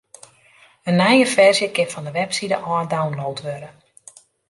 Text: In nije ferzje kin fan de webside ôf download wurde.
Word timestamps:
In 0.89 0.95
nije 1.01 1.25
ferzje 1.35 1.67
kin 1.75 1.91
fan 1.93 2.05
de 2.07 2.11
webside 2.19 2.57
ôf 2.71 2.85
download 2.93 3.37
wurde. 3.47 3.69